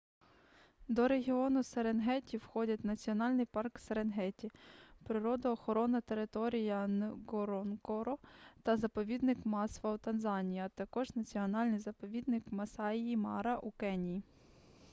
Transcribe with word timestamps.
до 0.87 1.07
регіону 1.07 1.63
серенгеті 1.63 2.37
входять 2.37 2.85
національний 2.85 3.45
парк 3.45 3.79
серенгеті 3.79 4.51
природоохоронна 5.03 6.01
територія 6.01 6.87
нґоронґоро 6.87 8.17
та 8.63 8.77
заповідник 8.77 9.45
масва 9.45 9.93
у 9.93 9.97
танзанії 9.97 10.59
а 10.59 10.69
також 10.69 11.15
національний 11.15 11.79
заповідник 11.79 12.43
масаї-мара 12.51 13.57
у 13.61 13.71
кенії 13.71 14.23